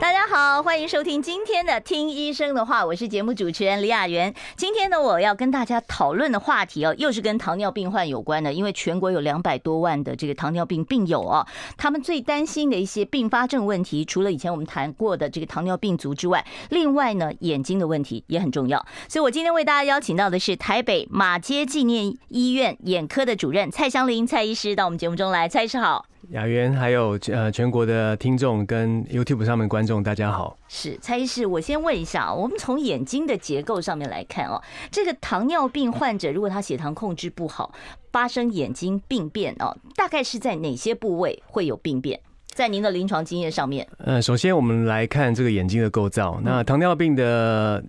[0.00, 4.34] 大家好，欢迎收听今天的《听医生的话》，我是节目主持人李雅媛。
[4.56, 18.82] 今天呢，我要跟大家讨论的话题哦，又是跟糖尿病患有关的，因为全国有两百多万的这个糖尿病病友哦，他们最担心的一些并发症问题，除了以前我们谈过的这个糖尿病足之外，另外呢，眼睛的问题也很重要。
[19.06, 26.06] 所以我今天为大家邀请到的是台北马街纪念医院眼科的主任蔡香林蔡医师到我们节目中来，蔡医师好。
[26.30, 30.56] 雅媛，还有呃全国的听众跟 YouTube 上面的观众，大家好。
[30.68, 34.62] 是蔡医师，我先问一下，我们从眼睛的结构上面来看哦，
[34.92, 37.74] 这个糖尿病患者如果他血糖控制不好，
[38.12, 42.20] 发生眼睛病变哦，大概是在哪些部位会有病变？
[42.46, 47.82] 在您的临床经验上面，呃，首先我们来看这个眼睛的构造，那糖尿病的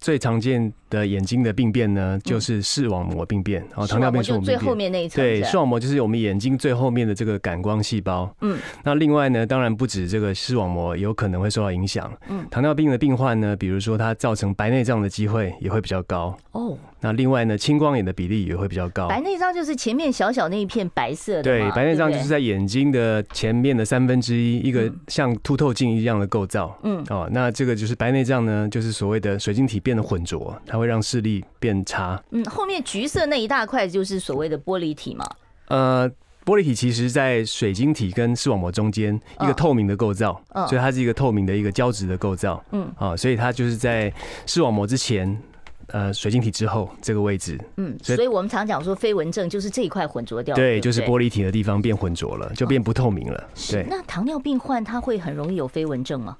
[0.00, 3.60] 最常见的眼睛的病变呢，就是视网膜病变。
[3.70, 8.32] 然后糖尿病视网膜最后面那一层，对，视网膜就是我们眼睛最后面的这个感光细胞。
[8.40, 12.12] 嗯，那另外呢，当然不止这个视网膜有可能会受到影响。
[12.28, 16.36] 嗯，糖尿病的病患呢，比如说它造成白内障的机会也会比较高。
[16.52, 19.08] 哦，那另外呢，青光眼的比例也会比较高。
[19.08, 21.42] 白内障就是前面小小那一片白色的。
[21.42, 26.78] 对，白内障就是在眼睛的前面的三分之一，一个像凸透镜一样的构造。
[26.82, 35.24] 嗯，哦，那这个就是白内障呢，就是所谓的水晶体变得混浊，它会让视力变差，嗯，后面橘色那一大块就是所谓的玻璃体嘛。
[35.68, 36.08] 呃，
[36.44, 44.12] 玻璃体其实在水晶体跟视网膜中间一个透明的构造，所以它是一个透明的一个胶质的构造，嗯，啊，所以它就是在
[44.46, 45.36] 视网膜之前，
[45.88, 53.48] 呃，水晶体之后这个位置，嗯，所以我们常讲说飞蚊症就是这一块混浊掉，对，就是玻璃体的地方变混浊了，就变不透明了。
[53.70, 56.36] 对，那糖尿病患他会很容易有飞蚊症吗？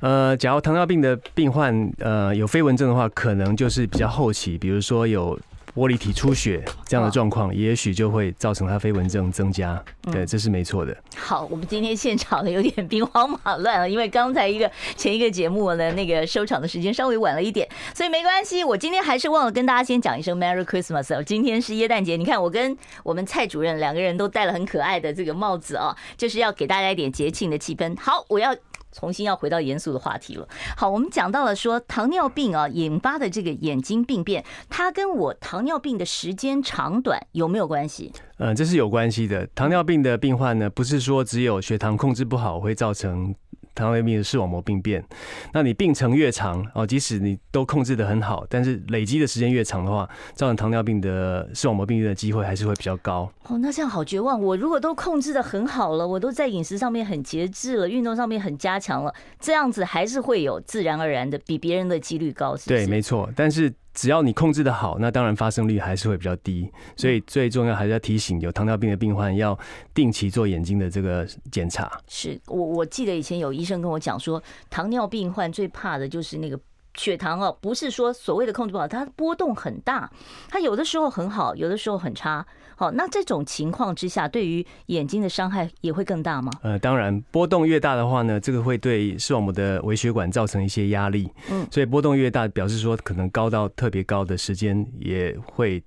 [0.00, 5.38] 呃，假如糖尿病的病患呃有飞蚊症的话，可能就是比较后期，比如说有
[5.74, 9.82] 玻璃体出血这样的状况，也许就会造成他飞蚊症增加。
[10.12, 10.96] 对，这是没错的。
[11.16, 18.62] 好，我们今天现场呢有点 兵荒马乱了，因为刚才一个前一个节目呢那个收场的时间稍微晚了一点，所以没关系。
[18.62, 21.24] 我今天还是忘了跟大家先讲一声 Merry Christmas。
[21.24, 27.98] 今天是耶诞节，你看我跟我们蔡主任两个人都戴了很可爱的这个帽子啊，就是要给大家一点节庆的气氛。
[27.98, 28.54] 好，我要。
[28.94, 30.48] 重新要回到严肃的话题了。
[30.76, 38.12] 好，我们讲到了说糖尿病啊引发的这个眼睛病变，它跟我糖尿病的时间长短有没有关系？
[38.38, 39.46] 嗯，这是有关系的。
[39.54, 43.34] 糖尿病的病患呢，不是说只有血糖控制不好会造成。
[43.74, 45.04] 糖尿病的视网膜病变，
[45.52, 53.30] 那你病程越长哦，即使你都控制的很好，但是累积的时间越长的话，造成糖尿病的视网膜病变的机会还是会比较高。
[53.48, 54.40] 哦，那这样好绝望。
[54.40, 62.84] 我如果都控制的很好了，我都在饮食上面很节制了，运动上面很加强了，这样子还是会有自然而然的比别人的几率高，是不是？
[62.84, 63.30] 对，没错。
[63.34, 63.72] 但是。
[63.94, 66.70] 只要你控制的好，那当然发生率还是会比较低。
[66.96, 69.58] 所以最重要还是要提醒有糖尿病的病患要
[69.94, 71.90] 定期做眼睛的这个检查。
[72.08, 76.58] 是我我记得以前有医生跟我讲说，糖尿病患最怕的就是那个。
[76.96, 80.08] 血糖哦，不是说所谓的控制不好，它波动很大，
[80.48, 82.46] 它有的时候很好，有的时候很差。
[82.76, 86.50] 好，那这种情况之下，对于眼睛的伤害也会更大吗？
[86.62, 91.30] 呃，当然，波动越大的话呢，这个会对视网膜的微血管造成一些压力。
[91.50, 95.82] 嗯，所以波动越大，表示说可能高到特别高的时间也会。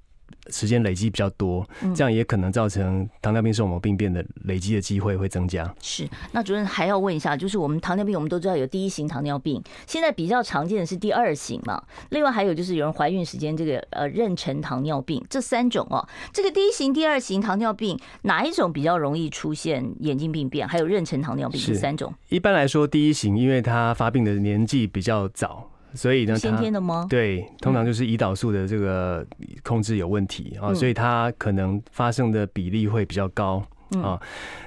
[0.50, 5.74] 时间累积比较多，这样也可能造成糖尿病视网膜病变的累积的机会会增加。
[5.82, 11.84] 是，那主任还要问一下，就是我们糖尿病，我们都知道有第一型糖尿病，现在比较常见的是第二型嘛。
[12.10, 16.08] 另外还有就是有人怀孕时间这个呃妊娠糖尿病，这三种哦。
[16.32, 20.68] 这个第一型、第二型糖尿病哪一种比较容易出现眼睛病变？
[20.68, 22.14] 还有妊娠糖尿病这三种？
[22.30, 25.70] 一般来说，第一型因为它发病的年纪比较早。
[25.98, 27.08] 所以呢，先天的吗？
[27.10, 29.26] 对，通常就是胰岛素的这个
[29.64, 33.62] 控制有问题啊，所以它可能发生的比例会比较高
[34.02, 34.22] 啊。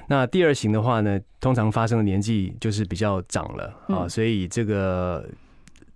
[0.07, 5.25] 那第二型的话呢，通常发生的年纪就是比较长了啊，所以这个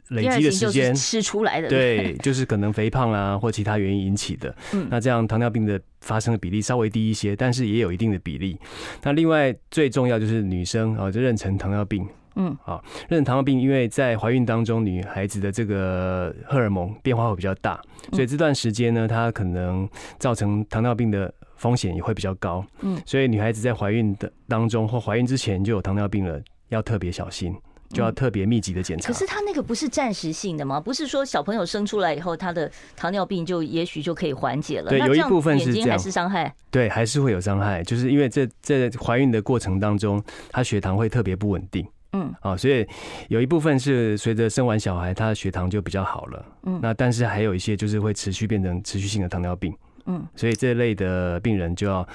[0.09, 4.55] 累积的时间吃出来的，对， 就是可能肥胖啊或其他原因引起的。
[4.89, 8.57] 那这样糖尿病的发生的比例稍微低一些，但是也有一定的比例。
[9.03, 12.07] 那另外最重要就是女生啊，就妊娠糖尿病。
[12.35, 19.87] 嗯，好，妊娠糖尿病，因为在怀孕当中，女孩子的这个荷尔蒙变化会比较大，所以这段时间呢，她可能
[20.19, 22.65] 造成糖尿病的风险也会比较高。
[22.81, 27.55] 嗯，所以女孩子在怀孕的当中或怀孕之前就有糖尿病了，要特别小心。
[27.89, 29.07] 就要特别密集的检查。
[29.07, 30.79] 可是她那个不是暂时性的吗？
[30.79, 34.89] 不是说小朋友生出来以后，她的糖尿病就也许就可以缓解了？
[34.89, 36.53] 对，有一部分是这样，眼睛还是伤害？
[36.71, 40.21] 对，还是会有伤害，就是因为这在怀孕的过程当中，
[40.51, 41.85] 她血糖会特别不稳定。
[42.15, 42.87] 嗯，啊，所以
[43.27, 46.45] 有一部分是随着生完小孩，他的血糖就比较好了。
[46.63, 49.75] 嗯，那但是还有一些就是会持续变成持续性的糖尿病。
[50.05, 52.07] 嗯，所以这类的病人就要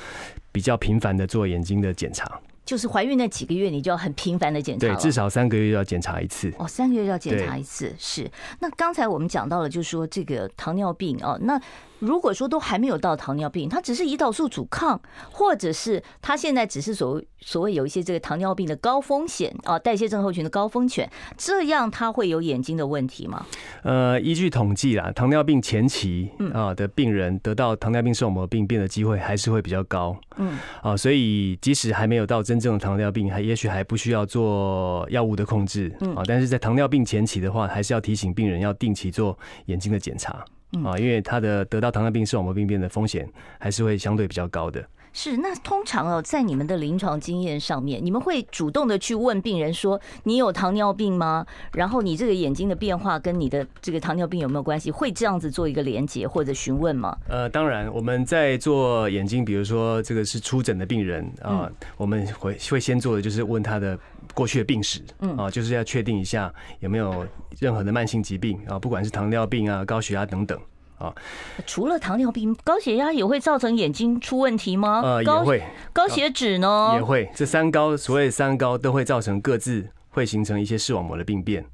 [0.50, 2.41] 比较频繁的做眼睛的检查。
[2.70, 4.87] 就是怀孕那几个月，你就要很频繁的检查。
[4.87, 6.55] 对，至少三个月要检查一次。
[6.56, 8.31] 哦，三个月要检查一次，是。
[8.61, 11.61] 那刚才我们讲到了，就是说这个糖尿病哦，那。
[11.99, 14.99] 如果说都还没有到糖尿病，它只是胰岛素阻抗，
[15.31, 23.44] 或者是他现在只是所谓所谓有一些这个糖尿病的高风险啊，代谢症候群的高风险，这样他会有眼睛的问题吗？
[23.82, 30.19] 呃，依据统计啦，糖尿病前期啊的病人得到糖尿病视网膜病变的机会还是会比较高。
[30.38, 35.91] 嗯，啊，所以即使还没有到真正的糖尿病，还也许还不需要做药物的控制。
[36.01, 39.37] 嗯，啊，但是在糖尿病前期的话，还是要提醒病人要定期做
[39.67, 40.45] 眼睛的检查。
[40.85, 43.29] 啊，因为他的得到糖尿病视网膜病变的风险
[43.59, 44.85] 还是会相对比较高的。
[45.12, 54.91] 是，那通常哦，在你们的临床经验上面，你们会主动的去问病人说：“你有糖尿病吗？”然后你这个眼睛的变化跟你的这个糖尿病有没有关系？
[54.91, 57.17] 会这样子做一个连接或者询问吗？
[57.29, 63.99] 呃，当然，我们在做眼睛，比如说这个是出诊的病人啊，我们会会先做的就是问他的
[64.33, 67.27] 过去的病史，嗯啊，就是要确定一下有没有
[67.59, 70.59] 任何的慢性疾病啊，不管是糖尿病啊、高血压等等。
[71.00, 71.12] 啊，
[71.67, 75.00] 除了糖尿病，高血压也会造成眼睛出问题吗？
[75.02, 75.62] 呃，也会。
[75.94, 76.93] 高血脂呢？
[76.94, 77.29] 也会。
[77.35, 81.64] 这三高，所谓三高，都会造成各自会形成一些视网膜的病变。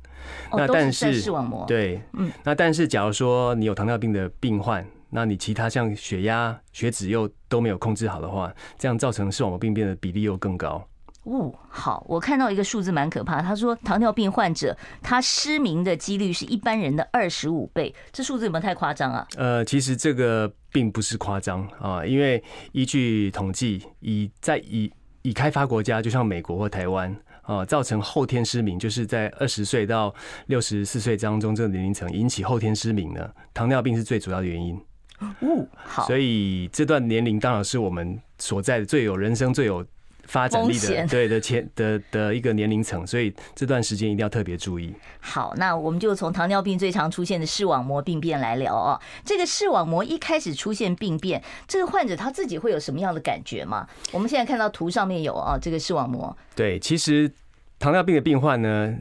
[0.51, 1.65] 哦，那但是视网膜。
[1.67, 2.31] 对，嗯。
[2.45, 10.87] 那但是，假如说你有糖尿病的病患，那你其他像血压、血脂又都没有控制好的话，这样造成视网膜病变的比例又更高。
[11.27, 13.43] 哦，好，我看到一个数字蛮可怕。
[13.43, 19.27] 他说，糖尿病患者他失明的几率是一般人的二十五倍，这数字有没有太夸张啊？
[19.37, 22.41] 呃，其实这个并不是夸张啊，因为
[22.71, 24.89] 依据统计，以在以
[25.23, 27.13] 以开发国家，就像美国或台湾
[27.43, 30.15] 啊，造成后天失明，就是在二十岁到
[30.47, 34.81] 六十四岁当中这个年龄层引起后天失明的，糖尿病是最主要的原因。
[35.19, 39.85] 哦，好，所以这段年龄当然是我们所在的最有人生最有。
[40.27, 44.95] 发展力的 对的前的的一个年龄层，所以这段时间一定要特别注意。
[45.21, 49.01] 好，那我们就从糖尿病最常出现的视网膜病变来聊哦。
[49.25, 53.87] 这个视网膜一开始出现病变，这个患者他自己会有什么样的感觉吗？
[54.13, 56.37] 我们现在看到图上面有啊，这个视网膜。
[56.55, 57.31] 对，其实
[57.79, 58.95] 糖尿病的病患呢。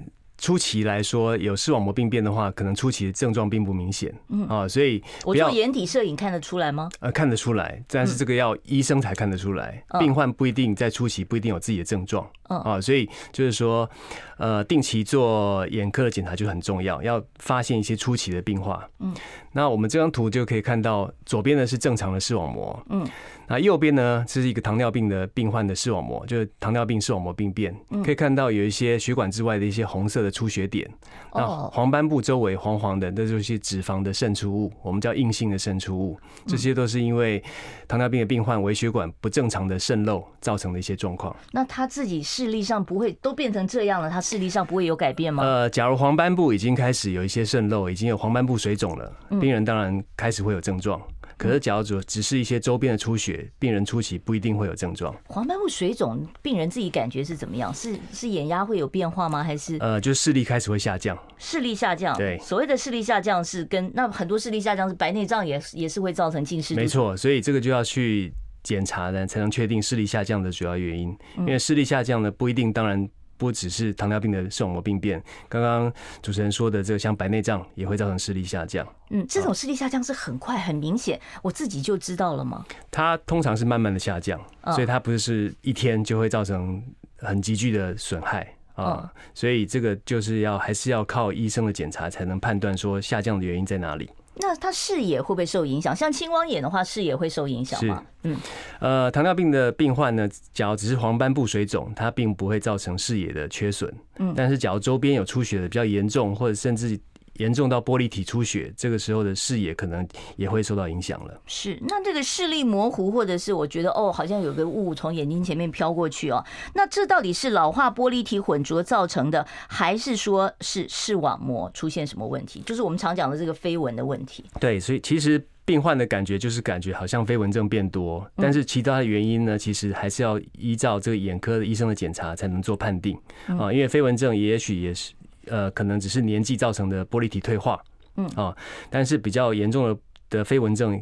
[0.45, 4.47] 初期来说，有视网膜病变的话，可能初期的症状并不明显，嗯。
[4.47, 6.87] 啊，所以我做眼底摄影看得出来吗？
[6.99, 13.89] 呃，看得出来，但是这个要医生才看得出来，病患不一定在初期不一定有自己的症状，啊，所以就是说，
[14.37, 18.87] 呃，定期做眼科的检查就很重要，要发现一些初期的病化。
[18.99, 19.13] 嗯，
[19.53, 23.07] 那我们这张图就可以看到，左边呢是正常的视网膜，嗯。
[23.47, 30.89] 那右边呢，这是一个糖尿病的病患的视网膜，就是糖尿病视网膜病变，可以看到有一些血管之外的一些红色的出血点。
[31.31, 36.17] 那黄斑部周围黄黄的，那就是些脂肪的渗出物，我们叫硬性的渗出物。
[36.47, 37.43] 这些都是因为
[37.87, 41.35] 糖尿病的病患微血管不正常的渗漏造成的一些状况。
[41.51, 45.41] 那他自己视力上不会都变成这样了，他视力上不会有改变吗？
[45.41, 49.09] 呃，假如黄斑部已经开始有一些渗漏，已经有黄斑部水肿了，
[49.39, 51.01] 病人当然开始会有症状。
[51.37, 55.15] 可是，假如只只是一些周边的出血，病人初期不一定会有症状。
[55.27, 57.73] 黄斑部水肿，病人自己感觉是怎么样？
[57.73, 59.41] 是是眼压会有变化吗？
[59.41, 61.17] 还是呃，就是视力开始会下降？
[61.37, 66.75] 视力下降，对，所谓的视力下降是跟那很多视力下降是白内障也也是会造成近视。
[66.75, 68.33] 没错，所以这个就要去
[68.65, 71.17] 检查呢，才能确定视力下降的主要原因。
[71.37, 73.07] 因为视力下降呢，不一定，当然。
[73.37, 75.91] 不只是糖尿病的视网膜病变，刚刚
[76.21, 78.87] 主持人说的这个像白内障也会造成视力下降。
[79.09, 82.65] 嗯，这种视力下降是很快很明显，我自己就知道了吗？
[82.89, 86.81] 它通常是慢慢的下降，所以它不是一天就会造成
[87.17, 89.11] 很急剧的损害啊。
[89.33, 94.09] 所以这个就是要还是要靠医生的检查才能判断说下降的原因在哪里。
[94.37, 95.95] 那他视野会不会受影响？
[95.95, 98.03] 像青光眼的话，视野会受影响吗？
[98.23, 98.37] 嗯，
[98.79, 103.93] 呃，糖尿病的病患呢，假如只是黄斑部水肿，它并不会造成视野的缺损。
[104.17, 106.99] 嗯，但是假如周边有出血的比较严重，或者甚至。
[107.35, 111.41] 严重到玻璃体出血，这个时候的视野可能也会受到影响了。
[111.45, 122.61] 是，那这个视力模糊，或者是我觉得哦，好像有个雾从眼睛前面飘过去哦，那这到底是老化玻璃体混浊造成的，还是说是视网膜出现什么问题？
[122.65, 124.43] 就是我们常讲的这个飞蚊的问题。
[124.59, 133.73] 对，所以其实病患的感觉就是感觉好像飞蚊症变多，但是其他的原因呢，其实还是要依照这个眼科的医生的检查才能做判定啊。
[133.73, 135.11] 因为飞蚊症也许也是
[135.47, 137.81] 呃，可能只是年纪造成的玻璃体退化，
[138.17, 138.55] 嗯啊，
[138.89, 139.99] 但是比较严重的
[140.29, 141.01] 的飞蚊症，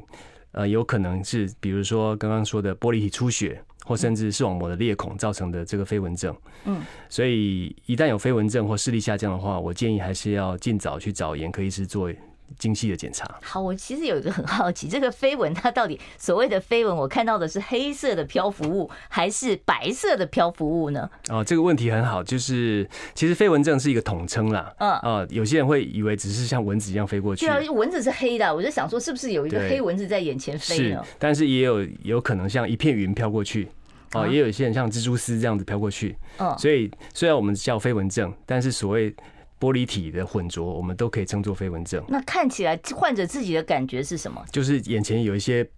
[0.51, 6.35] 呃，有可能是比如说刚刚说的玻璃体出血，或甚至视网膜的裂孔造成的这个飞蚊症，
[6.65, 12.11] 嗯，所以一旦有飞蚊症或视力下降的话，我建议还是要尽早去找眼科医师做。
[12.57, 13.27] 精细的检查。
[13.41, 21.09] 好，我其实有一个很好奇，这个飞蚊它到底所谓的飞蚊，我看到的是黑色的漂浮物，还是白色的漂浮物呢？
[21.29, 24.73] 哦，这个问题很好，就是其实飞蚊症是一个统称啦。
[24.77, 27.45] 嗯啊，有些人会以为只是像蚊子一样飞过去。
[27.45, 31.03] 对啊，蚊子是黑的，我就想说是不是有一个黑蚊子在眼前飞呢？
[31.03, 33.67] 是，但是也有有可能像一片云飘过去。
[34.13, 36.15] 哦，也有一些人像蜘蛛丝这样子飘过去。
[36.37, 39.13] 嗯，所以虽然我们叫飞蚊症，但是所谓。
[39.59, 42.03] 玻璃体的混浊，我们都可以称作飞蚊症。
[42.07, 44.43] 那看起来患者自己的感觉是什么？
[44.51, 45.69] 就是眼前有一些。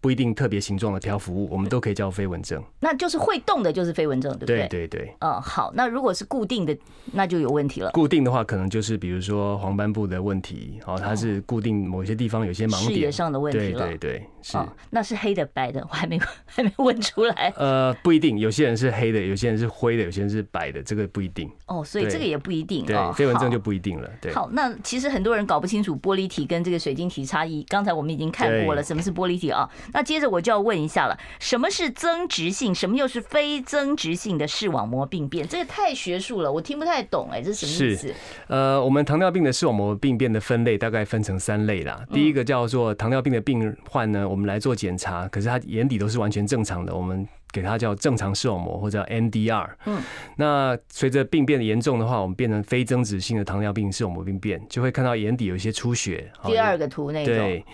[0.00, 2.62] 不一定特别形状的漂浮物，我们都可以叫飞蚊症。
[2.80, 4.68] 那就是会动的，就是飞蚊症，对不对？
[4.68, 5.14] 对对对。
[5.20, 5.72] 嗯，好。
[5.74, 6.76] 那如果是固定的，
[7.12, 7.90] 那就有问题了。
[7.92, 13.86] 固定的话，可能就是比如说黄斑部的问题，哦，它是固定某些地方有些盲点，视野上的问题了。
[13.86, 14.58] 对对对，是。
[14.90, 17.52] 那是黑的白的，我还没 还没问出来。
[17.56, 21.50] 呃，不一定，有些人是黑的，有些人是灰的，有些人是白的，这个不一定。
[21.66, 22.84] 哦，所以这个也不一定。
[22.84, 24.10] 对，飞蚊症就不一定了。
[24.20, 24.32] 对。
[24.32, 27.62] 好，那其实很多人搞不清楚玻璃体跟这个水晶体差异。
[27.64, 29.68] 刚才我们已经看过了，什么是玻璃体啊？
[29.92, 30.74] 那接着我就要问。
[30.74, 32.74] 一下了，什么是增值性？
[32.74, 35.46] 什么又是非增值性的视网膜病变？
[35.46, 37.28] 这个太学术了，我听不太懂。
[37.30, 38.12] 哎，这是什么意思？
[38.48, 42.04] 呃，我们糖尿病的视网膜病变的分类大概分成三类啦。
[42.12, 49.70] 第一个叫做糖尿病的病患呢，我们来做检查，可是他眼底都是完全正常的，我们给他叫正常视网膜或者叫 NDR。
[49.86, 50.02] 嗯，
[50.36, 56.30] 那随着病变的严重的话，我们变成非增殖性的糖尿病视网膜病变，就会看到眼底有一些出血。
[56.44, 57.34] 第二个图那种。
[57.34, 57.64] 对，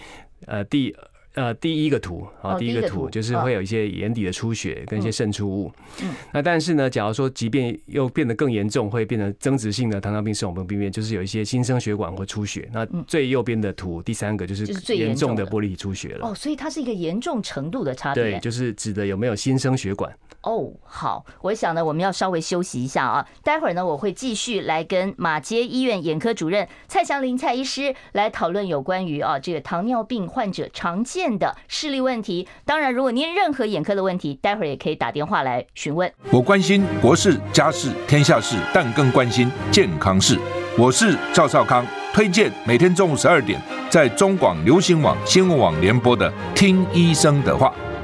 [0.46, 0.94] 呃，第。
[1.34, 5.72] 呃，第一个图啊，第一个图就是会有一些眼底的出血跟一些渗出物。
[6.02, 12.68] 嗯，那但是呢，假如说即便又变得更严重，会变成增殖性的糖尿病视网膜病变，就是有一些新生血管或出血。
[12.72, 16.26] 那最右边的图，第三个就是最严重的玻璃体出血了。
[16.26, 18.22] 哦，所以它是一个严重程度的差别。
[18.22, 20.12] 对，就是指的有没有新生血管。
[20.42, 23.26] 哦，好，我想呢，我们要稍微休息一下啊。
[23.44, 32.48] 待会儿呢，我会继续来跟马街医院眼科主任蔡祥林蔡医师来讨论有关于啊这个糖尿病患者常见的视力问题。
[32.64, 36.10] 当然，如果您任何眼科的问题，待会儿也可以打电话来询问。
[36.30, 40.38] 我关心国事、家事、天下事，但更关心健康事。
[40.78, 47.68] 我是赵少康，推荐每天中午十二点在中广流行网新闻网联播的《听医生的话》。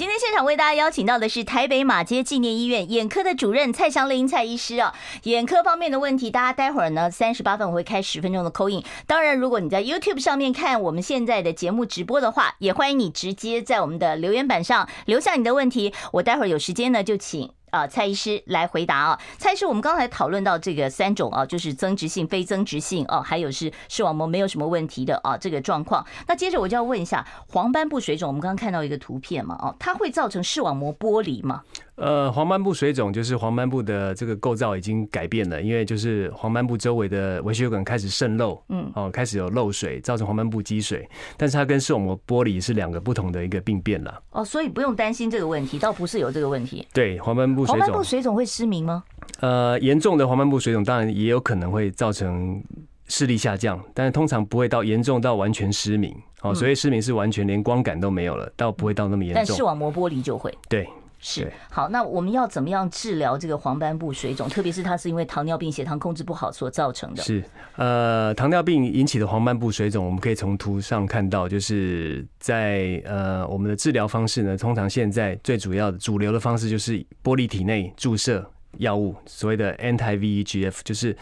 [0.00, 8.82] 今天现场为大家邀请到的是台北马街纪念医院眼科的主任蔡祥林蔡医师哦，眼科方面的问题，大家待会儿呢三十八分我会开十分钟的 Q&A。
[9.06, 17.50] 当然，如果你在 YouTube 上面看我们现在的节目直播的话，也欢迎你直接在我们的留言板上留下你的问题，我待会儿有时间呢就请。
[17.70, 19.20] 啊，蔡医师来回答啊。
[19.38, 26.04] 蔡医师，我们刚才讨论到这个三种啊，就是增殖性、非增殖性哦，还有是视网膜没有什么问题的啊，这个状况。
[26.26, 31.62] 那接着我就要问一下，黄斑部水肿，我们刚刚看到一个图片嘛，哦，它会造成视网膜剥离吗？
[31.96, 41.06] 呃，黄斑部水肿就是黄斑部的这个构造已经改变了，因为就是黄斑部周围的微血管开始渗漏，嗯，哦，开始有漏水，造成黄斑部积水。
[41.36, 44.18] 但是它跟视网膜剥离是两个不同的一个病变了。
[44.30, 46.86] 哦，所以不用担心这个问题，倒不是有这个问题。
[46.94, 49.04] 对，黄斑部水肿，黄斑部水肿会失明吗？
[49.40, 52.62] 呃，严重的黄斑部水肿当然也有可能会造成
[53.06, 56.14] 视力下降，但是通常不会到严重到完全失明。
[56.42, 59.44] 哦，所以失明是完全连光感都没有了，倒不会到那么严重。
[59.46, 60.56] 但视网膜剥离就会。
[60.68, 60.88] 对。
[61.22, 64.48] 是好，那我们要怎么样治疗这个黄斑部水肿？
[64.48, 67.22] 特别是它是因为糖尿病血糖控制不好所造成的。
[67.22, 67.44] 是
[67.76, 81.16] 呃，糖尿病引起的黄斑部水肿，我们可以从图上看到，就是在呃我们的治疗方式呢，通常现在最主要的主流的方式就是玻璃体内注射药物，所谓的 anti-VEGF，就是。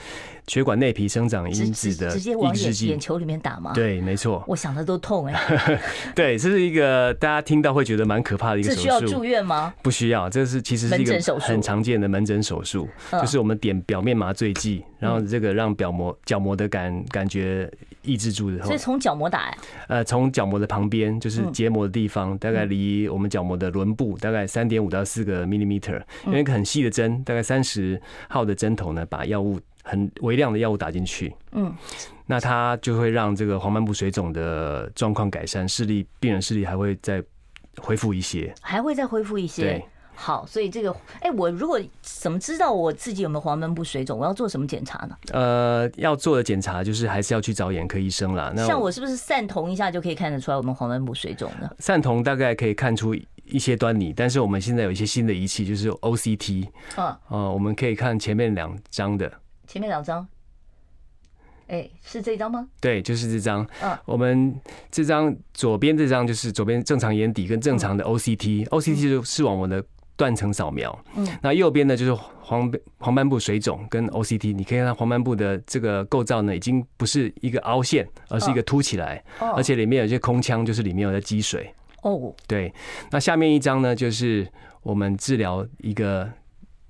[0.49, 3.75] 血管内皮生长因子的直接往眼眼球里面打吗？
[3.75, 4.43] 对，没错。
[4.47, 5.39] 我想的都痛哎。
[6.17, 8.81] 对，这是一个大家听到会觉得蛮可怕的一个手术。
[8.81, 9.75] 需要住院吗？
[9.83, 17.71] 不需要，这是其实是一个很常见的门诊手术，就是我们点表面麻醉剂，然后这个让表膜角膜的感感觉
[18.03, 18.63] 抑制住的。
[18.65, 19.57] 所以从角膜打呀？
[19.89, 31.35] 呃，从角膜的旁边，就是结膜的地方，大概离我们角膜的轮部大概三点五到四个 millimeter，用一个很细的针，大概三十号的针头呢，把药物很微量的药物打进去。
[31.53, 31.75] 嗯，
[32.27, 37.23] 那它就会让这个黄斑部水肿的状况改善，视力病人视力还会再
[37.79, 39.63] 恢复一些，还会再恢复一些。
[39.63, 39.85] 对。
[40.21, 44.19] 好，所以这个，哎，我如果怎么知道我自己有没有黄斑部水肿？
[44.19, 45.17] 我要做什么检查呢？
[45.33, 48.53] 呃，要做的检查就是还是要去找眼科医生啦。
[48.53, 51.71] 那像我是不是散瞳一下就可以看得出来我们黄斑部水肿呢？
[51.79, 56.67] 散瞳大概可以看出一些端倪，但是我们现在有一些新的仪器，就是 OCT。
[56.97, 59.33] 嗯，哦，我们可以看前面两张的。
[59.69, 60.27] 前面两张？
[61.69, 62.67] 哎，是这张吗？
[62.81, 63.65] 对，就是这张。
[63.81, 64.53] 嗯，我们
[64.91, 69.85] 这张左边这张就是左边正常眼底跟正常的 OCT，OCT、就是视网膜的。
[70.19, 81.73] 断层扫描，嗯，那右边呢就是黄黄斑部水肿跟 OCT，你可以看到黄斑部的这个构造呢，已经不是一个凹陷，而是一个凸起来，而且里面有一些空腔，就是里面有在积水。
[82.03, 82.75] 哦，对，
[83.11, 84.47] 那下面一张呢，就是
[84.83, 86.29] 我们治疗一个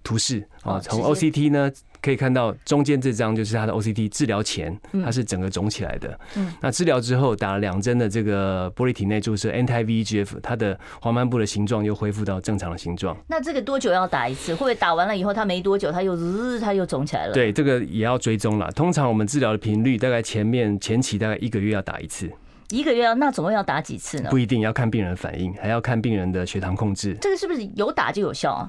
[0.03, 1.71] 图示啊，从 OCT 呢。
[2.01, 6.19] 可以看到中间这张就是他的 OCT 治疗前，它是整个肿起来的。
[6.37, 13.17] 嗯，那治疗之后打了两针的这个玻璃体内注射 anti-VEGF，它的黄斑部的形状又恢复到正常的形状。
[13.27, 14.53] 那这个多久要打一次？
[14.53, 17.33] 会不会打完了以后它没多久它又日它又肿起来了？
[17.33, 18.71] 对，这个也要追踪了。
[18.73, 22.31] 通常我们治疗的频率大概前面前期大概一个月要打一次。
[22.71, 24.31] 一个月要那总共要打几次呢？
[24.31, 27.17] 不一定要看病人的反应，还要看病人的血糖控制。
[27.21, 28.69] 这个是不是有打就有效啊？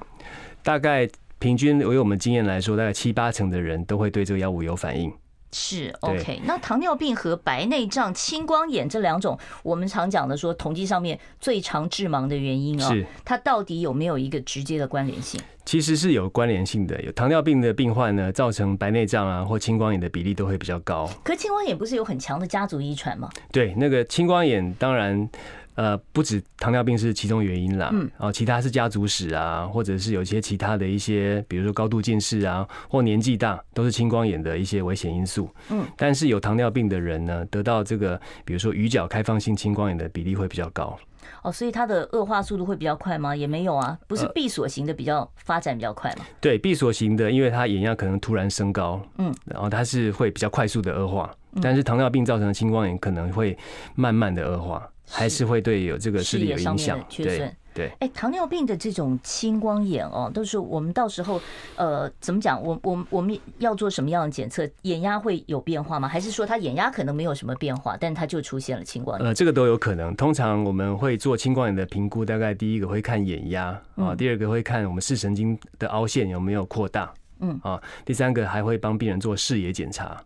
[0.62, 1.08] 大概。
[1.40, 5.10] 平均，以我们经验来说，大概七八成的人都会对这个药物有反应。
[5.52, 6.40] 是 OK。
[6.44, 12.94] 那糖尿病和白内障、青光眼这两种，我们常讲的说，统计上面最常致盲的原因啊，
[13.24, 15.40] 它到底有没有一个直接的关联性？
[15.64, 17.00] 其实是有关联性的。
[17.02, 21.08] 有糖尿病的病患呢，造成白内障啊或青光眼的比例都会比较高。
[21.24, 23.28] 可青光眼不是有很强的家族遗传吗？
[23.50, 25.28] 对，那个青光眼当然。
[25.74, 35.48] 呃，不止糖尿病是其中原因啦，嗯，然后其他是家族史啊，或者是有些其他的一些，比如说高度近视啊，或年纪大，都是青光眼的一些危险因素。
[35.70, 40.98] 嗯，但是有糖尿病的人呢，得到这个，比如说鱼角开放性青光眼的比例会比较高。
[41.42, 43.34] 哦，所以它的恶化速度会比较快吗？
[43.34, 46.24] 也没有啊，不是闭锁型的比较发展比较快吗？
[46.40, 51.30] 对，闭锁型的，因为它眼压可能突然升高，嗯，然后它是会比较快速的恶化，
[51.62, 53.56] 但是糖尿病造成的青光眼可能会
[53.94, 54.86] 慢慢的恶化。
[55.10, 57.90] 还是会对有这个视力有影响，对对。
[58.00, 61.40] 哎，糖尿病的这种青光眼哦，都是我们到时候
[61.76, 62.60] 呃，怎么讲？
[62.62, 64.68] 我我我们要做什么样的检测？
[64.82, 66.08] 眼压会有变化吗？
[66.08, 69.26] 还是说他眼压可能没有什么变化，但它就出现了青光眼？
[69.26, 70.14] 呃，这个都有可能。
[70.16, 80.20] 通常我们会做青光眼的评估，大概第一个会看眼压啊，第二个会看我们视神经的凹陷有没有扩大，嗯啊，第三个还会帮病人做视野检查。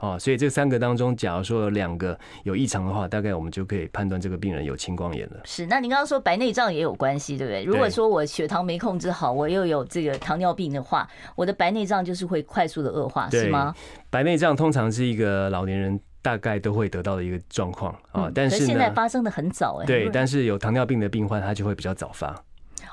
[0.00, 5.40] 哦，所以这三个当中，假如说有两个有异常的话，大概我们就可以判断这个病人有青光眼了。
[5.44, 7.64] 是，那您刚刚说白内障也有关系，对不对？
[7.64, 13.74] 如果说我血糖没控制好，我又有这个糖尿病的话，我的白内障就是会快速的恶化，是吗？
[14.10, 19.86] 白内障通常是一个老年人大概都会得到的一个状况啊，但是现在发生的很早哎。
[19.86, 22.34] 对，但是有糖尿病的病患，他就会比较早发。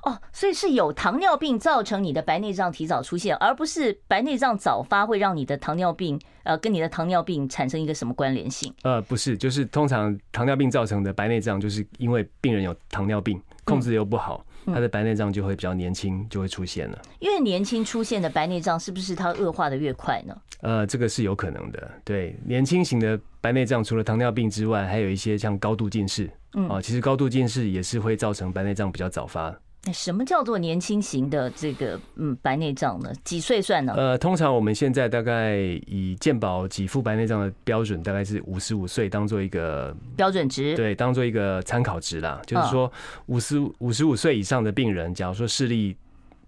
[0.06, 8.72] 哦，所以是有糖尿病造成你的白内障提早出现，而不是白内障早发会让你的糖尿病呃跟你的糖尿病产生一个什么关联性？
[8.84, 17.02] 呃，不是，就是通常糖尿病造成的白内障，就是因为病人有糖尿病，控制又不好，他的白内障就会比较年轻就会出现了。
[17.22, 20.38] 越年轻出现的白内障，是不是它恶化的越快呢？
[20.62, 21.91] 呃，这个是有可能的。
[22.04, 26.30] 对，年轻型的白内障，除了糖尿病之外，还有一些像高度近视。
[26.54, 29.54] 嗯，啊，其实高度近视也是会造成白内障比较早发。
[29.93, 33.12] 什么叫做年轻型的这个嗯白内障呢？
[33.24, 33.93] 几岁算呢？
[33.95, 42.41] 呃，通常我们现在大概以健保给付白内障的标准，大概是五十五岁当做一个标准值，对，当做一个参考值啦。
[42.45, 42.91] 就是说，
[43.28, 45.95] 五十五十五岁以上的病人，假如说视力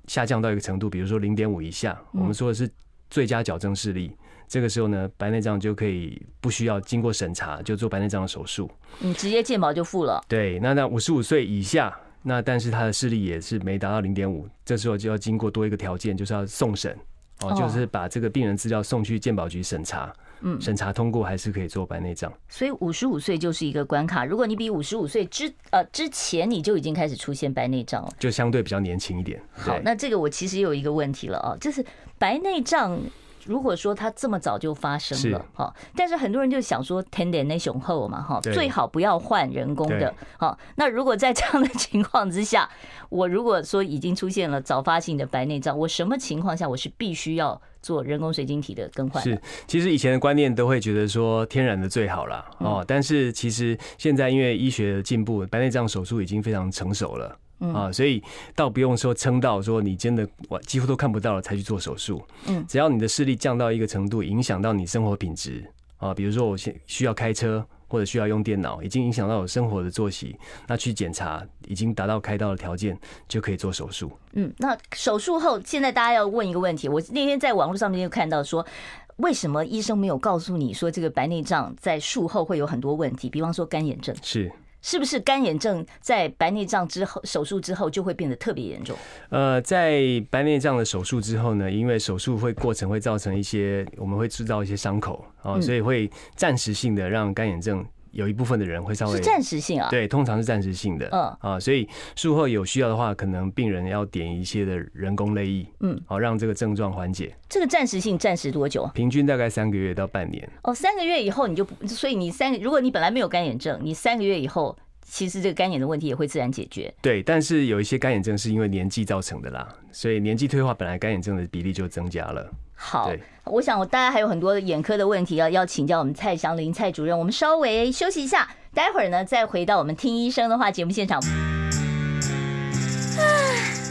[0.08, 2.69] 下降到一个程度，比如说零点五以下，我们说的是
[3.10, 4.12] 最佳矫正视力，
[4.47, 8.69] 这个时候呢，白内障就可以不需要经过审查就做白内障的手术，
[9.00, 10.23] 你直接健保就付了。
[10.28, 11.97] 对，那那五十五岁以下。
[12.23, 16.97] 那但是他的视力也是没达到零点五，这时候就要经过多一个条件，就是要送审
[17.41, 22.32] 哦，就是把这个病人资料送去健保局审查，嗯，审查通过还是可以做白内障。
[22.49, 29.41] 所以五十五岁就是一个关卡，如果你比五十五岁之呃之前你就已经开始出现白内障了，就相对比较年轻一点。
[29.51, 31.86] 好，那这个我其实有一个问题了啊，就是
[32.17, 32.99] 白内障。
[33.47, 40.13] 如果说它这么早就发生了哈，但是很多人就想说，天然的雄厚嘛哈，最好不要换人工的。
[40.38, 42.69] 好，那如果在这样的情况之下，
[43.10, 49.23] 我如果说已经出现了早发性的白内障，我什么情况下我是必须要做人工水晶体的更换。
[49.23, 52.45] 是，其实以前的观念都会觉得说天然的最好啦。
[52.60, 58.22] 哦，但是其实现在因为医学的进步，白内障手术已经非常成熟了啊，所以
[58.56, 62.22] 倒不用说撑到说你真的我几乎都看不到了才去做手术。
[62.48, 65.63] 嗯，只要你的视力降到一个程度，影响到你生活品质
[65.98, 67.65] 啊，比如说我现需要开车。
[67.89, 70.36] 或者需要用电脑，已经影响到我生活的作息，
[70.67, 74.12] 那去检查已经达到开刀的条件，就可以做手术。
[74.34, 78.67] 嗯，那手术后，现在大家要问一个问题，我那天在网络上面就看到说，
[79.15, 84.52] 为什么医生没有告诉你说这个白内障在术后会有很多问题，比方说干眼症是。
[84.88, 88.95] 是不是干眼症在白内障之后手术之后就会变得特别严重？
[89.28, 97.86] 呃，在白内障的手术之后呢，因为手术会过程会造成一些，我们会制造一些伤口啊，所以会暂时性的让干眼症。
[98.17, 107.36] 有一部分的人会稍微是暂时性啊，对，通常是暂时性的，嗯啊，所以术后有需要的话，可能病人要点一些的人工泪液，嗯，好让这个症状缓解。
[107.47, 108.89] 这个暂时性暂时多久？
[108.95, 110.49] 平均大概三个月到半年。
[110.63, 114.75] 哦，三个月以后你就不，所以你三个，如果你本来没有干眼症，你三个月以后，
[115.10, 116.93] 其实这个干眼的问题也会自然解决。
[117.02, 122.52] 对，但是有一些干眼症是因为年纪造成的啦，所以年纪退化，本来干眼症的比例就增加了。
[122.76, 123.12] 好，
[123.46, 131.20] 我想我大家还有很多眼科的问题要要请教我们蔡祥林蔡主任，我们稍微休息一下，待会儿呢再回到我们听医生的话节目现场。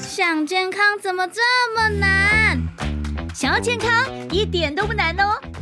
[0.02, 1.40] 想健康怎么这
[1.74, 2.60] 么难？
[3.34, 3.90] 想要健康
[4.30, 5.38] 一点都不难哦，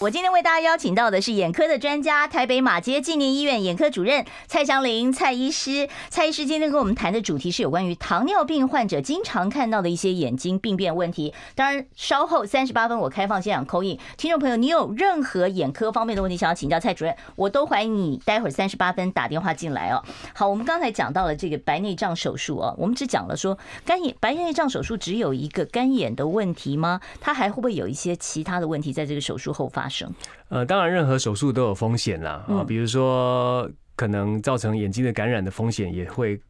[0.00, 5.88] 我今天为大家邀请到的是眼科的专家，台北马街纪念医院眼科主任蔡祥林蔡医师。
[6.08, 11.34] 蔡医师今天跟我们谈的主题是有关于糖尿病患者经常看到的一些眼睛病变问题。
[11.56, 20.00] 当然，稍后三十八分我开放现场 call in，听众朋友，你有任何眼科方面的问题想要请教蔡主任，我都欢迎你待会儿三十八分打电话进来哦。
[20.32, 27.00] 好，我们刚才讲到了这个白内障手术哦，我们只讲了说干眼白内障手术只有一个干眼的问题吗？
[27.20, 30.12] 它还会不会有一些其他的问题在这个手术后发生？
[30.48, 36.40] 呃，当然，任何手术都有风险啦啊，比如说可能造成眼睛的感染的风险也会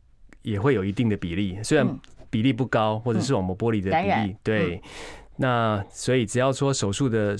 [0.43, 1.87] 也会有一定的比例，虽然
[2.31, 4.83] 比例不高，或者是我们玻璃的比例，对。
[5.37, 7.37] 那所以只要说手术的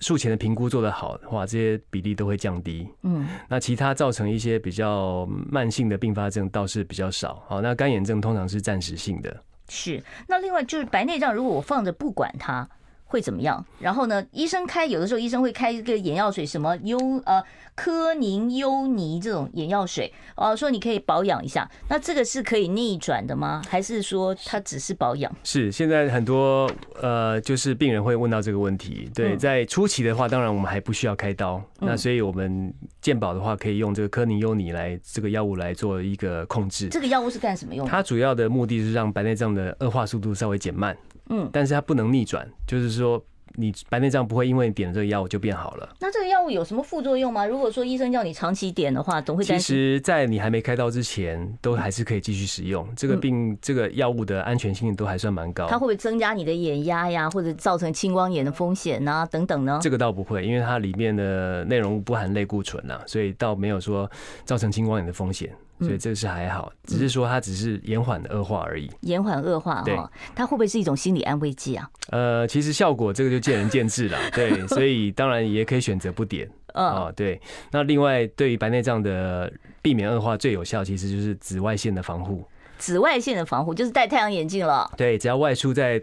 [0.00, 2.88] 术前的评估做得好的话，这些比例都会降低。
[3.02, 7.42] 嗯，那其他造成一些比较慢性的并发症倒是比较少。
[7.46, 9.34] 好，那干眼症通常是暂时性的。
[9.68, 10.02] 是。
[10.26, 12.68] 那另外就是白内障，如果我放着不管它。
[13.16, 13.64] 会怎么样？
[13.80, 14.22] 然后呢？
[14.30, 17.42] 医生开有的时候医生会开一个眼药水，什么优呃
[17.74, 21.66] 科宁优尼这种眼药水，哦，说你可以保养一下。
[21.88, 23.62] 那这个是可以逆转的吗？
[23.70, 25.34] 还是说它只是保养？
[25.42, 29.10] 是现在很多呃，就是病人会问到这个问题。
[29.14, 36.88] 对，在初期的话，当然我们还不需要开刀，那所以我们健保的话可以用这个科宁优尼来这个药物来做一个控制。
[36.88, 37.90] 这个药物是干什么用的？
[37.90, 40.94] 它主要的目的是让白内障的恶化速度稍微减慢。
[41.28, 43.22] 嗯，但是它不能逆转，就是说
[43.58, 45.88] 你白内障不会因为你点了这个药物就变好了。
[45.98, 47.46] 那这个药物有什么副作用吗？
[47.46, 49.42] 如果说医生叫你长期点的话，总会。
[49.42, 55.66] 其实，在你还没开刀之前，都还是可以继续使用这个病，这个药物的安全性都还算蛮高。
[55.68, 59.78] 它会不会增加你的眼压呀，或者造成青光眼的风险啊等等呢？
[59.82, 64.10] 这个倒不会，因为它里面的内容物不含类固醇呐，所以倒没有说
[64.44, 65.50] 造成青光眼的风险。
[65.80, 68.90] 所以这个是还好，只是说它只是延缓恶化而已。
[69.02, 71.90] 延缓恶化哈，它会不会是一种心理安慰剂啊？
[72.10, 74.18] 呃，其实效果这个就见仁见智了。
[74.32, 76.48] 对， 所以当然也可以选择不点。
[76.74, 77.40] 啊，对。
[77.70, 82.46] 那另外，对于白内障的避免恶化，最有效其实就是紫外线的防护。
[82.78, 84.90] 紫外线的防护就是戴太阳眼镜了。
[84.96, 86.02] 对，只要外出在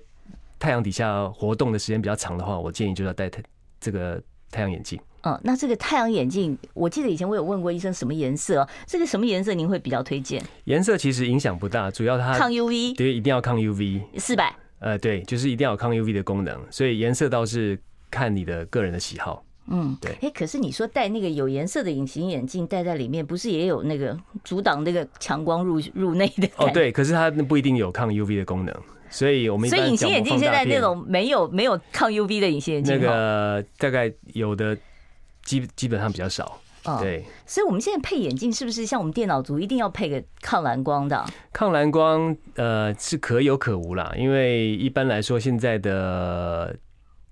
[0.58, 3.44] 太阳底下活动的时间比较长的话，我建议就要戴太
[3.80, 5.00] 这个太阳眼镜。
[5.24, 10.44] 嗯，那这个太阳眼镜，我记得以前我有问过医生什么颜色，这个什么颜色您会比较推荐？
[10.66, 17.80] 颜色其实影响不大，主要它抗 UV，对，一定要抗 UV，四百，呃，对，就是一定要有抗 UV 的功能，所以颜色倒是
[18.12, 19.46] 看你的个人的喜好。
[19.68, 20.12] 嗯，对。
[20.22, 26.50] 哎，可是你说戴那个有颜色的隐形眼镜戴在里面，不是也有那个阻挡那个强光入入内的？
[26.58, 28.76] 哦，对，可是它不一定有抗 UV 的功能，
[29.10, 34.78] 所以我们所以隐形眼镜现在那种没有没有抗 UV 的隐形眼镜，那个大概有的。
[35.44, 36.60] 基基本上比较少，
[37.00, 41.26] 对，所以我们现在配眼镜是不是像我们电脑族一定要配个抗蓝光的？
[41.52, 46.76] 抗蓝光呃是可有可无啦，因为一般来说现在的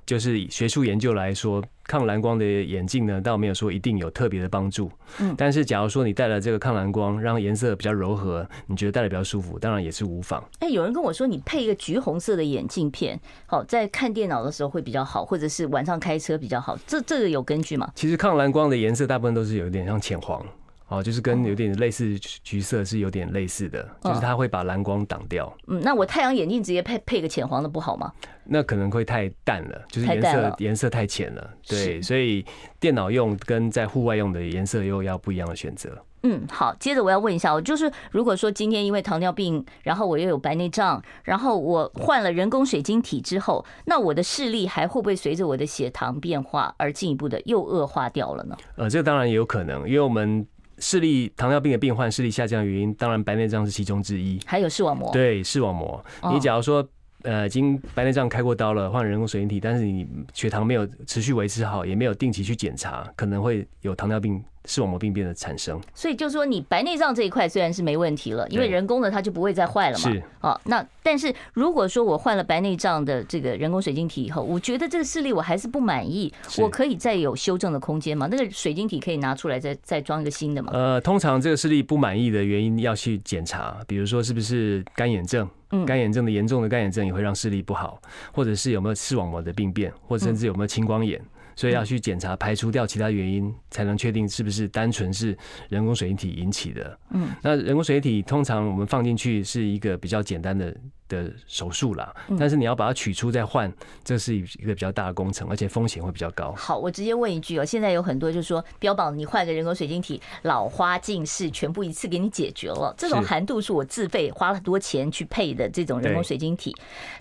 [0.06, 4.92] 就是以学术研究来说，抗蓝光的眼镜呢，倒没有说一定有特别的帮助。
[5.20, 10.44] 嗯，但是假如说你戴了这个抗蓝光，让颜色比较柔和，你觉得戴的比较舒服，当然也是无妨。
[10.60, 16.78] 哎，有人跟我说，你配一个橘红色的眼镜片，好，在看电脑的时候会比较好，或者是晚上开车比较好。
[16.86, 17.92] 这这个有根据吗？
[17.96, 20.46] 其实抗蓝光的颜色大部分都是有一点像浅黄。
[20.92, 25.52] 哦，就是跟有点类似橘色是有点类似的，就是它会把蓝光挡掉。
[25.68, 28.12] 嗯，那我太阳眼镜直接配配个浅黄的不好吗？
[28.44, 31.50] 那可能会太淡了，就是颜色颜色太浅了。
[31.66, 32.46] 对，所以
[32.78, 35.98] 电脑用跟在户外用的颜色又要不一样的选择。
[36.24, 48.58] 嗯，好，接着我要问一下，我就是如果说今天因为糖尿病，然后我又有白内障，然后我换了人工水晶体之后，那我的视力还会不会随着我的血糖变化而进一步的又恶化掉了呢？
[48.76, 50.46] 呃，这个当然也有可能，因为我们。
[50.82, 55.10] 视力糖尿病的病患视力下降的原因，当然白内障是其中之一，还有视网膜。
[55.14, 56.04] 对，视网膜。
[56.34, 56.86] 你假如说
[57.22, 64.44] 呃，已经白内障开过刀了，换人工水晶体，但是你血糖没有持续维持好，也没有定期去检查，可能会有糖尿病。
[64.66, 70.12] 视网膜病变的产生，所以就是说，你白内障这一块虽然是没问题了，因为人工的它就不会再坏了嘛。
[70.12, 78.28] 是，哦，那但是如果说我换了白内障的这个人工水晶体以后，我觉得这个视力我还是不满意，我可以再有修正的空间吗？
[78.30, 80.72] 那个水晶体可以拿出来再再装一个新的吗？
[80.74, 85.50] 呃，通常这个视力不满意的原因要去检查，比如说是不是干眼症，
[85.88, 88.00] 干眼症的严重的干眼症也会让视力不好，
[88.32, 91.20] 或者是有没有视网膜的病变，或者甚至有没有青光眼。
[91.62, 95.38] 所以要去检查，排除掉其他原因，才能确定是不是单纯是
[95.70, 96.98] 人工水银体引起的。
[97.12, 100.76] 嗯，那人工水银体通常我们放进去是一个比较简单的
[101.12, 103.72] 的手术啦，但是你要把它取出再换，
[104.02, 106.54] 这是一个比较大的工程，而且风险会比较高。
[106.54, 116.74] 好，我直接问一句哦，现在有很多就是说标榜你换个人工水晶体，老花近视全部一次给你解决了，这种含度是我自费花了很多钱去配的这种人工水晶体，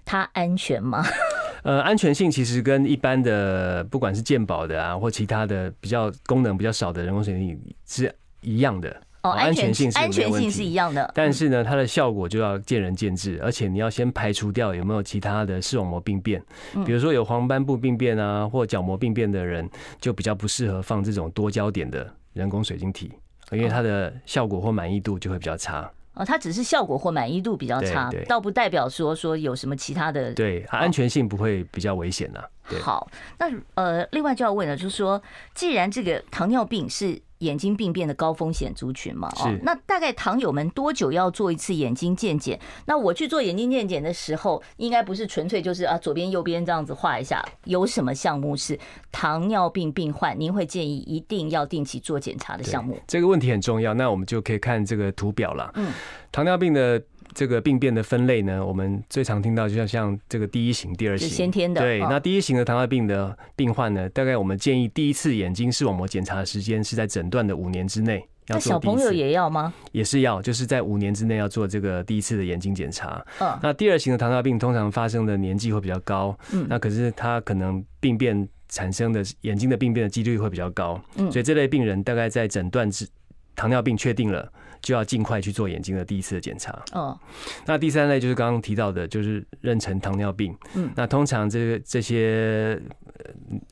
[0.04, 1.04] 它安全吗？
[1.64, 9.02] 呃，安全性其实跟一般的不管是健保的啊，或其他的比较功能比较少的人工水晶体是一样的。
[9.22, 16.42] 哦，安全性是安全性是一样的，但是呢，它的效果就要见仁见智，而且你要先排除掉有没有其他的视网膜病变，
[16.86, 19.68] 比如说有黄斑部病变啊，或角膜病变的人，
[20.00, 23.12] 就比较不适合放这种多焦点的人工水晶体，
[23.50, 25.90] 因为它的效果或满意度就会比较差。
[26.14, 30.34] 哦，它只是效果或满意度比较差，倒不代表说说有什么其他的。
[30.34, 32.42] 对，它安全性不会比较危险呐。
[32.80, 35.22] 好，那呃，另外就要问了，就是说，
[35.54, 42.58] 既然这个糖尿病是眼睛病变的高风险族群嘛，哦，那大概糖友们多久要做一次眼睛健检？
[42.86, 48.78] 那我去做眼睛健检的时候，应该不是纯粹就是啊左边右边这样子画一下，有什么项目是
[49.12, 52.98] 糖尿病病患您会建议一定要定期做检查的项目？
[53.06, 55.70] 这个问题很重要，那我们就可以看这个图表了。
[55.74, 55.92] 嗯，
[56.32, 57.02] 糖尿病的。
[57.34, 61.80] 这个病变的分类呢，我们最常听到就像像这个第一型、第二型，先天的。
[61.80, 68.72] 对，那第一型的糖尿病的病患呢，大概我们建议第一次眼睛视网膜检查的时间是在诊断的五年之内要做。
[68.72, 69.72] 那小朋友也要吗？
[69.92, 73.24] 也是要，就是在五年之内要做这个第一次的眼睛检查。
[73.38, 73.58] 嗯。
[73.62, 83.06] 那第二型的糖尿病通常发生的年纪会比较高，嗯，那可是他可能病变产生的眼睛的病变的几率会比较高，嗯，所以这类病人大概在诊断之
[83.54, 84.52] 糖尿病确定了。
[84.80, 86.82] 就要尽快去做眼睛的第一次的检查。
[86.92, 87.18] 哦，
[87.66, 90.56] 那第三类就是刚刚提到的，就是妊娠糖尿病。
[90.74, 92.80] 嗯，那通常这个这些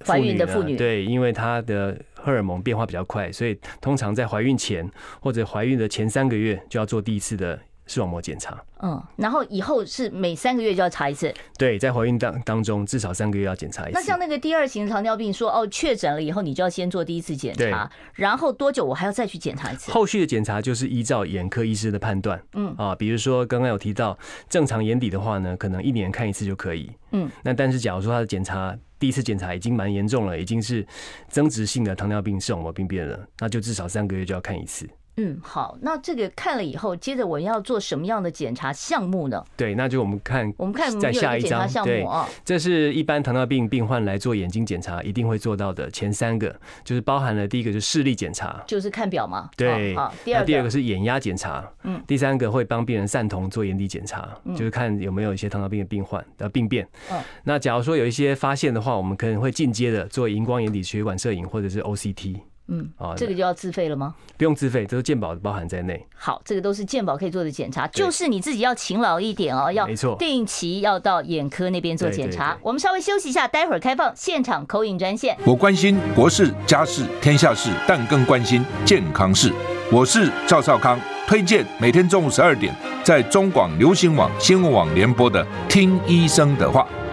[0.07, 4.88] 怀孕的妇女，对，因为她的荷尔蒙变化比较快，所以通常在怀孕前
[5.21, 7.59] 或者怀孕的前三个月就要做第一次的。
[7.88, 11.35] 视网膜检查，嗯，然后以后是每三个月就要查一次。
[11.57, 13.92] 对，在怀孕当当中至少三个月要检查一次。
[13.94, 19.90] 那像那个第二型糖尿病说，说哦确诊了以后，你就要先做第一次检查，然后多久我还要再去检查一次？
[19.90, 24.16] 后续的检查就是依照眼科医师的判断，嗯啊，比如说刚刚有提到
[24.48, 30.87] 正常眼底的话呢，可能一年看一次就可以，嗯，那但是假如说他的检查第一次检查已经蛮严重了，已经是
[31.29, 34.88] 增殖性的糖尿病视网膜病变了，那就至少三个月就要看一次。
[35.18, 39.44] 嗯，好，那这个看了以后，接着我要做什么样的检查项目呢？
[39.57, 46.54] 对，那就我们看，我们看在下一张项目啊，这是一般糖尿病病患来做眼睛检查一定会做到的前三个，
[46.85, 49.50] 就是包含了第一个就是视力检查，就是看表嘛。
[49.57, 56.88] 对，好，第二第二个是眼压检查，嗯，第三个会帮病人散瞳做眼底检查，就是看有没有一些糖尿病的病患的病变。
[57.11, 62.37] 嗯，那假如说有一些发现的话，我们可能会进阶的做荧光眼底血管摄影或者是 OCT。
[62.68, 64.14] 嗯，啊，这个就要自费了吗？
[64.37, 66.07] 不用自费，这是健保包含在内。
[66.14, 72.57] 好，这个都是健保可以做的检查，就是你自己要勤劳一点哦，要没错定期要到眼科那边做检查。
[72.62, 75.37] 我们稍微休息一下，待会儿开放现场 call in 专线。
[75.44, 79.52] 我关心国事、家事、天下事，但更关心健康事。
[79.90, 86.87] 我是赵少康，推荐每天中午十二点在中广流行网、新闻网联播的《听医生的话》。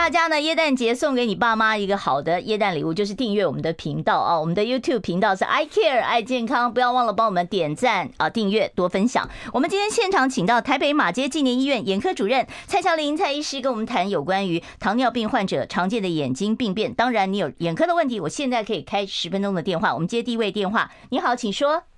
[0.00, 4.40] 大家呢，耶诞节送给你爸妈一个好的耶诞礼物，就是订阅我们的频道啊。
[4.40, 9.28] 我们的 YouTube 频道是 I Care 爱健康，不要忘了帮我们点赞啊、订阅、多分享。
[9.52, 16.94] 我们今天现场请到台北马街纪念医院眼科主任蔡乔玲蔡医师跟我们谈有关于糖尿病患者常见的眼睛病变。
[16.94, 19.92] 当然，你有眼科的问题，我现在可以开十分钟的电话。
[19.92, 21.89] 我们接第一位电话，你好，请说。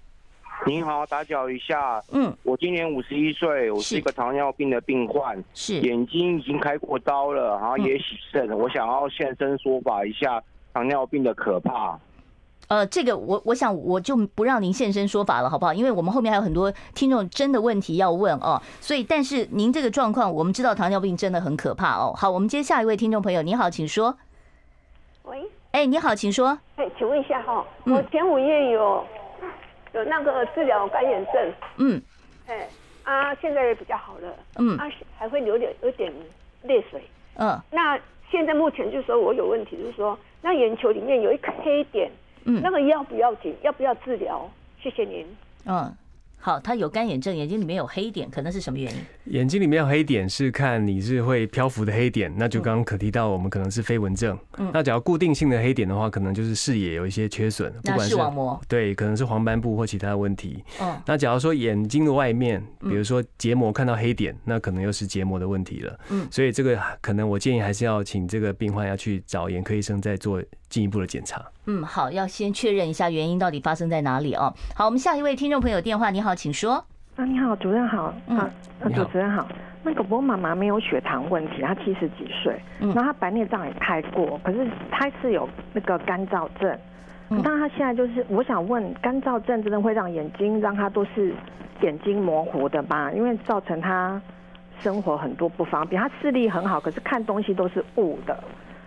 [0.65, 2.01] 您好，打搅一下。
[2.13, 10.41] 嗯，我今年五十一岁，我是一个糖尿病的病患，是眼睛已经开过刀了，然后也洗肾，嗯、我想要现身说法一下
[10.73, 11.99] 糖尿病的可怕。
[12.69, 15.75] 呃，这个我我想我就不让您现身说法了，好不好？
[15.75, 22.15] 因为我们后面还有很多听众真的问题要问哦，所以但是您这个状况，我们知道糖尿病真的很可怕哦。
[22.17, 24.17] 好，我们接下一位听众朋友，你好，请说。
[25.25, 26.57] 喂，哎，你好，请说。
[26.77, 29.05] 哎，请问一下哈，我前五页有。
[29.93, 32.03] 有那个治疗干眼症，嗯，
[32.47, 32.69] 哎
[33.05, 36.13] 啊，现在也比较好了，嗯，啊还会流点有点
[36.63, 37.03] 泪水，
[37.37, 37.99] 嗯，那
[38.31, 42.11] 现在目前就是说我有问题，就是说那眼球里面有一颗黑点，
[42.45, 43.55] 嗯，那个要不要紧？
[43.63, 44.51] 要不要治疗？
[44.81, 45.27] 谢谢您。
[45.67, 45.95] 嗯。
[46.45, 48.99] 好，他有干眼症，眼睛里面有黑点，可能是什么原因？
[49.33, 54.37] 眼睛里面有黑点是看你是会漂浮的黑点，那就刚刚可提到我们可能是飞蚊症。
[54.59, 60.65] 嗯，那只要固定性的黑点的话，可能就是视野有一些缺损，不管是视网膜，对，可能是黄斑部或其他的问题。
[60.81, 65.97] 嗯，那假如说眼睛的外面，比如说结膜看到黑点，那可能又是结膜的问题了。
[66.11, 71.41] 嗯，所以这个可能我建议还是要请这个病患要去找眼科医生再做进一步的检查。
[71.67, 74.53] 嗯，好，要先确认一下原因到底发生在哪里哦。
[74.75, 76.85] 好，我们下一位听众朋友电话，你好，请说。
[77.15, 78.13] 啊，你好，主任好。
[78.27, 78.51] 嗯，啊，
[78.95, 79.47] 主持人好。
[79.85, 86.79] 那个我妈妈没有血糖问题，她七十几岁，嗯，然后她白内障也开过，可是她是有那个干燥症。
[87.31, 91.33] 嗯，但她现在就是，我想问，干燥症真的会让眼睛让她都是
[91.83, 93.13] 眼睛模糊的吧？
[93.13, 94.21] 因为造成她
[94.81, 96.01] 生活很多不方便。
[96.01, 98.37] 她视力很好，可是看东西都是雾的。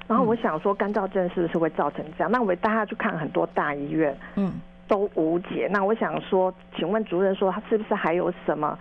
[0.07, 2.31] 然后我想说，干燥症是不是会造成这样？
[2.31, 4.53] 那我带他去看很多大医院，嗯，
[4.87, 5.67] 都无解。
[5.71, 8.77] 那我想说，请问主任说，他是不是还有什么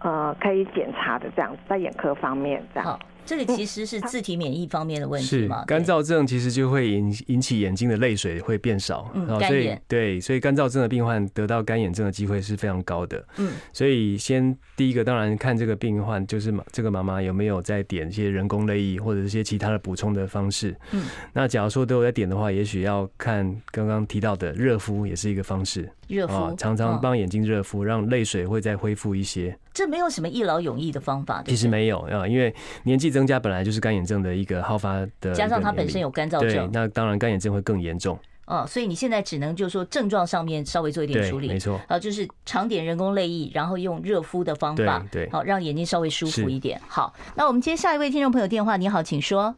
[0.00, 2.98] 呃可以检查的这样子，在眼科方面这样？
[3.26, 5.60] 这个其实是自体免疫方面的问题嘛？
[5.60, 13.22] 是干燥症其实就会引引起眼睛的泪水会变少，嗯，所以对，所以干燥症的病患得到干眼症的机会是非常高的。
[13.36, 20.76] 嗯，所以先第一个当然看这个病患就是这个妈妈有没有在点一些人工泪液或者一些其他的补充的方式。
[20.92, 25.90] 嗯，那假如说都有在点的话，也许要看刚刚提到的热敷也是一个方式。
[26.06, 29.58] 热敷，常常帮眼睛热敷，让泪水会再恢复一些。
[29.76, 38.18] 这没有什么一劳永逸的方法，其实没有啊，因为年纪增加本来就是干眼症的一个好发的，加上它本身有干燥症，那当然干眼症会更严重。
[38.46, 41.78] 哦，所以你现在只能就是说症状上面稍微做一点处理，没错。
[41.88, 46.80] 啊，就是常点人工泪液，然后用热敷的方法，对，好让眼睛稍微舒服一点。
[46.88, 49.54] 好，那我们接下一位听众朋友电话，你好，请说。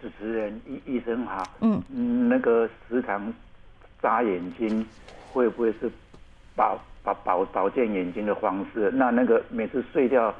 [0.00, 3.30] 主持人医医生好，嗯嗯，那个时常
[4.00, 4.86] 眨眼睛
[5.30, 5.92] 会不会是？
[6.56, 10.34] 保保保保健眼睛的方式，那那个每次睡觉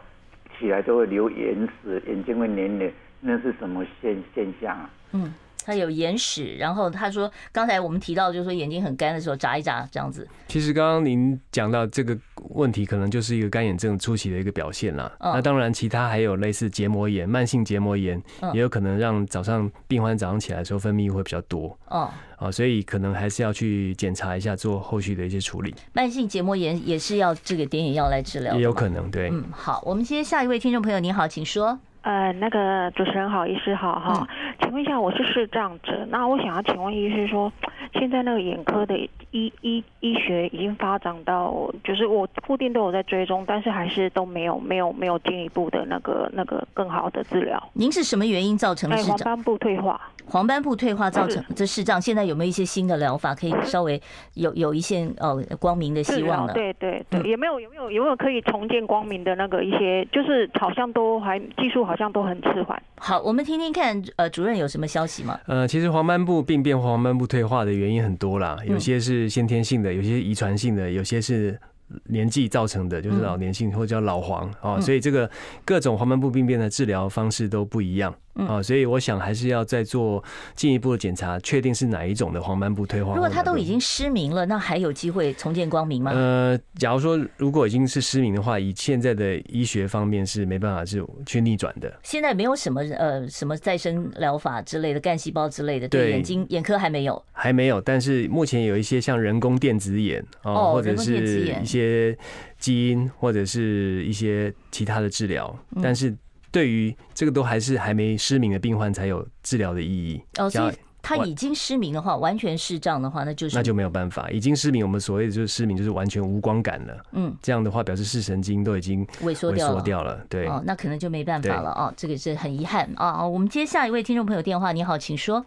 [0.59, 4.91] 起来都会流眼屎，眼睛会黏黏，那是什么现现象啊？
[5.13, 5.33] 嗯。
[5.67, 10.27] 他有眼屎，然后他说，刚才我们提到，就是说眼睛很干的时候眨一眨这样子。
[10.47, 12.17] 其实刚刚您讲到这个
[12.51, 15.11] 问题，可能就是一个干眼症初期的一个表现啦。
[15.19, 18.23] 嗯、那当然，其他还有类似结膜炎、慢性结膜炎，
[18.55, 21.77] 也有可能让早上病患早上起来的时候分泌物会比较多。
[21.89, 25.75] 哦，啊，所以可能还是要去检查一下，做后续的一些处理。
[25.93, 29.31] 慢性结膜炎也是要这个点眼药来治疗，也有可能对。
[29.31, 31.79] 嗯，好，我们接下一位听众朋友，你好，请说。
[32.07, 34.29] 呃，那个主持人好，医师好哈，
[34.61, 37.53] 请问一下，我是视障者，那我想要请问医师说，
[37.95, 38.97] 现在那个眼科的
[39.33, 47.61] 医医医学已经发展到，就是我固定都有在追踪，但是还是都没有没有没有进一步的那个那个更好的治疗。
[47.73, 49.19] 您是什么原因造成的视障？
[49.19, 50.01] 黄斑部退化。
[50.29, 54.01] 黄斑部退化造成这视障，现在有没有一些新的疗法可以稍微
[54.35, 56.53] 有有一些哦光明的希望呢？
[56.53, 62.81] 对对对，有没有有没有有没有可以重见光明的那个一些，就是好像都还技术好像都很迟缓。
[62.97, 65.41] 好，我们听听看，呃，主任有什么消息吗？
[65.47, 71.59] 呃，其实黄斑部病变、黄斑部退化的原因很多啦，有些是先天性的，有些遗传性的，有些是。
[72.07, 75.31] 年纪造成的，就是老年性或者叫老黄啊，所以这个
[75.65, 78.13] 各种黄斑部病变的治疗方式都不一样。
[78.37, 80.23] 啊，所以我想还是要再做
[80.55, 83.15] 进一步的检查，确定是哪一种的黄斑部退化。
[83.15, 86.13] 如果他都已经失明了，那还有机会重见光明吗？
[86.13, 91.93] 呃，假如说如果已经是失明的话，以现在的医学方面是没办法是去逆转的。
[92.03, 97.81] 现在没有什么呃什么再生疗法之类的干细胞之类的，对眼睛眼科还没有，还没有。
[97.81, 102.17] 但是目前有一些像人工电子眼啊，或者是一些
[102.59, 106.15] 基因或者是一些其他的治疗，但是。
[106.51, 110.23] 对于这个都还是还没失明的病患才有治疗的意义。
[110.39, 114.29] 哦，所以他已经失明的话，完全视障的话，那就是那就没有办法。
[114.31, 116.97] 已经失明，我们所谓的就是失明，就是完全无光感了。
[117.13, 119.75] 嗯，这样的话表示视神经都已经萎缩掉了。
[119.75, 120.47] 萎缩掉了，对。
[120.47, 123.25] 哦，那可能就没办法了哦，这个是很遗憾啊。
[123.25, 125.45] 我们接下一位听众朋友电话，你好，请说。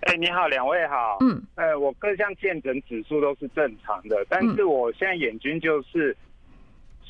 [0.00, 1.16] 哎，你好，两位好。
[1.20, 6.14] 嗯，呃，我各项健诊指数都是正常的，但是我现在眼睛就是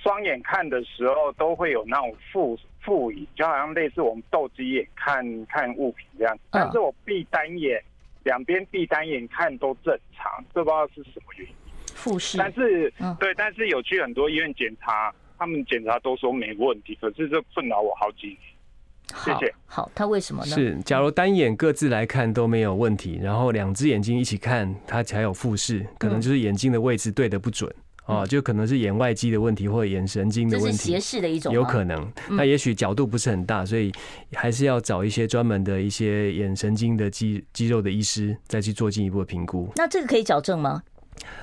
[0.01, 2.57] 双眼看的时候都会有那种负。
[2.89, 7.79] 复影就好像类似我们斗鸡眼看看物品这样，但是我闭单眼，
[8.25, 11.55] 两边闭单眼看都正常，这不知道是什么原因。
[11.95, 18.39] 复视，但是对，但是有去很多医院检查，他们检查都说没问题，可是这困扰我好几年。
[19.25, 19.55] 谢谢。
[19.67, 20.51] 好，他为什么呢？
[20.51, 27.71] 是，假如单眼各自来看都没有问题，然后两只眼睛一起看，他才有复视，可能就是眼睛的位置对的不准。
[28.09, 32.11] 哦，就可能是眼外肌的问题或者眼神经的问题，这是斜视的一种，有可能。
[32.31, 33.93] 那也许角度不是很大，所以
[34.33, 39.71] 还是要找一些专门的一些眼神经的肌肌肉的医师再去做进一步的评估。
[39.77, 40.83] 那这个可以矫正吗？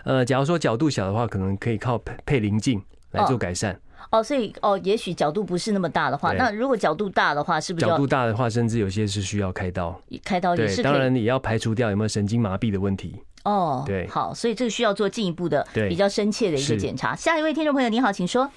[0.06, 3.80] 呃，假如说角度小的话，可能可以靠配配棱镜来做改善。
[4.12, 10.02] 哦，所以哦，也许角度不是那么大的话，那如果角度大的话，是不是角度大的话，甚至有些是需要开刀？
[10.24, 10.82] 开刀也是。
[10.82, 13.22] 当然也要排除掉有没有神经麻痹的问题。
[13.46, 17.16] 哦，对，好，所以这个需要做进一步的、比较深切的一个检查。
[17.16, 18.50] 下一位听众朋友，你好，请说。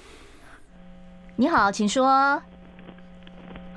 [1.37, 2.41] 你好，请说。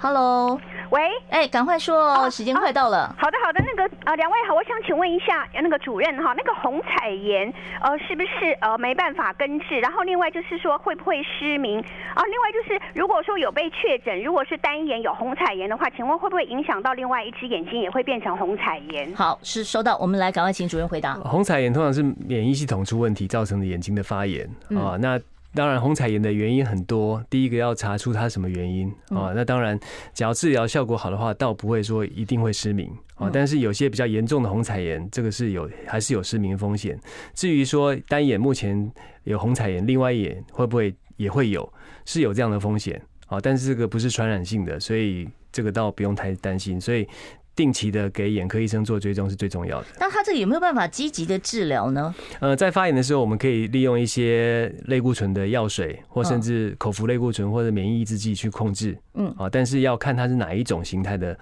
[0.02, 0.60] Hello。
[0.90, 1.00] 喂，
[1.30, 3.14] 哎，赶快说哦，时间快到了。
[3.16, 7.50] 好的，好的，那个呃，两位好，我想请问一下那个主任哈，那个虹彩炎
[7.80, 9.78] 呃是不是呃没办法根治？
[9.78, 12.22] 然后另外就是说会不会失明啊？
[12.24, 19.14] 另外就是如果说有被确诊，如果是单眼有虹彩炎的话，请问会不会影响到另外一只眼睛也会变成虹彩炎？
[19.14, 21.14] 好，是收到，我们来赶快请主任回答。
[21.14, 25.18] 虹彩炎通常是免疫系统出问题造成的眼睛的发炎啊，那。
[25.54, 27.22] 当然，虹彩炎的原因很多。
[27.28, 29.32] 第一个要查出它什么原因啊？
[29.34, 29.78] 那当然，
[30.14, 33.28] 只要治疗效果好的话，倒不会说一定会失明啊。
[33.30, 36.98] 但是有些比较严重的虹彩炎，这个是有还是有失明风险。
[37.34, 38.90] 至于说单眼目前
[39.24, 41.70] 有虹彩炎，另外一眼会不会也会有，
[42.06, 43.38] 是有这样的风险啊。
[43.40, 46.80] 但是这个不是传染性的，所以这个倒不用太担心。
[46.80, 47.06] 所以。
[47.54, 49.86] 定期的给眼科医生做追踪是最重要的。
[49.98, 52.14] 那他这个有没有办法积极的治疗呢？
[52.40, 58.96] 呃，在发炎的时候，我们可以利用一些类固醇的药水，或甚至口服类固醇或者免疫抑制剂去控制。
[59.14, 61.38] 嗯，啊，但是要看它是哪一种形态的。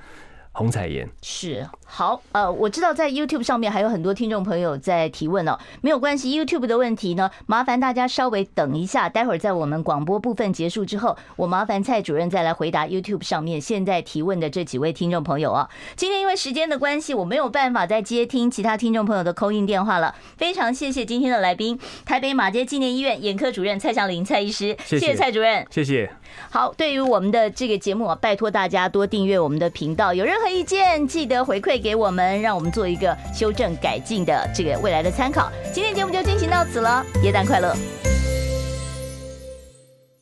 [0.53, 15.69] 虹彩妍是好，呃，我知道在 YouTube 上面还有很多听众朋友在提问哦，没有关系，YouTube 的问题呢，麻烦大家稍微等一下，待会儿在我们广播部分结束之后，我麻烦蔡主任再来回答 YouTube 上面现在提问的这几位听众朋友啊。
[15.97, 26.11] 今天因为时间的关系，我没有办法再接听其他听众朋友的 call in 电话了，非常谢谢今天的来宾，台北马街纪念医院眼科主任蔡祥林蔡医师，谢谢蔡主任，谢谢。
[26.49, 35.53] 好，对于我们的这个节目啊，拜托大家多订阅我们的频道，有任何意见记得回馈给我们，让我们做一个修正改进的这个未来的参考。
[35.71, 37.77] 今天节目就进行到此了，元旦快乐。